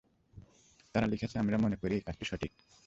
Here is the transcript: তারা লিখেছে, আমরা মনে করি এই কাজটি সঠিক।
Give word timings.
তারা 0.95 1.07
লিখেছে, 1.07 1.35
আমরা 1.39 1.57
মনে 1.57 1.75
করি 1.75 1.93
এই 1.95 2.03
কাজটি 2.05 2.25
সঠিক। 2.25 2.51